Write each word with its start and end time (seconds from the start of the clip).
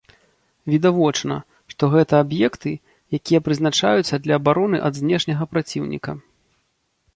Відавочна, 0.73 1.35
што 1.73 1.83
гэта 1.95 2.13
аб'екты, 2.25 2.73
якія 3.19 3.43
прызначаюцца 3.49 4.15
для 4.27 4.41
абароны 4.43 4.77
ад 4.89 4.93
знешняга 5.03 5.43
праціўніка. 5.55 6.11